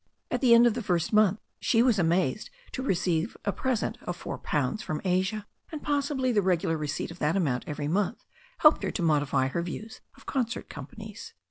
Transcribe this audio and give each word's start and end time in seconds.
At 0.31 0.41
the 0.41 0.55
end 0.55 0.65
of 0.65 0.73
the 0.73 0.81
first 0.81 1.13
month 1.13 1.39
she 1.59 1.83
was 1.83 1.99
amazed 1.99 2.49
to 2.71 2.81
receive 2.81 3.37
a 3.45 3.51
present 3.51 3.99
of 4.01 4.15
four 4.15 4.39
pounds 4.39 4.81
from 4.81 4.99
Asia. 5.05 5.45
And 5.71 5.83
possibly 5.83 6.31
the 6.31 6.41
regular 6.41 6.75
receipt 6.75 7.11
of 7.11 7.19
that 7.19 7.37
amount 7.37 7.65
every 7.67 7.87
month 7.87 8.25
helped 8.57 8.81
her 8.81 8.89
to 8.89 9.03
modify 9.03 9.49
her 9.49 9.61
views 9.61 10.01
of 10.17 10.25
concert 10.25 10.69
companies. 10.69 11.35